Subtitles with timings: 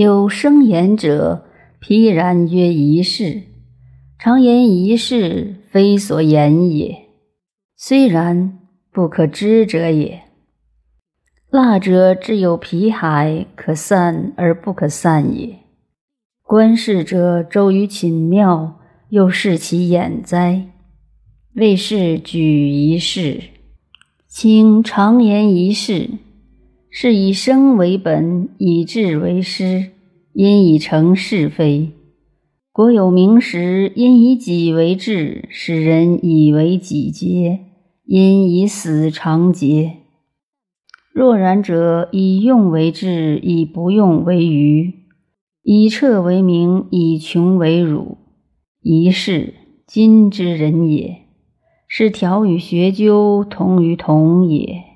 [0.00, 1.44] 有生言者，
[1.80, 3.42] 披然曰一事。
[4.16, 6.96] 常言一事，非所言也。
[7.76, 8.60] 虽然，
[8.92, 10.22] 不可知者也。
[11.50, 15.58] 蜡者，只有皮海，可散而不可散也。
[16.44, 20.68] 观世者，周于寝庙，又视其眼哉？
[21.56, 23.42] 为是举一事，
[24.28, 26.08] 请常言一事，
[26.90, 29.90] 是以生为本，以智为师，
[30.32, 31.90] 因以成是非。
[32.72, 37.60] 国有名实，因以己为志，使人以为己节，
[38.06, 39.96] 因以死长节。
[41.12, 44.92] 若然者，以用为智，以不用为愚；
[45.62, 48.16] 以彻为明，以穷为辱。
[48.80, 49.54] 一是
[49.86, 51.22] 今之人也，
[51.86, 54.87] 是调与学究同于同也。